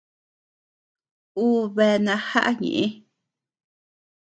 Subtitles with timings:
[1.43, 1.45] Ú
[1.75, 2.83] bea najaʼa ñeʼë.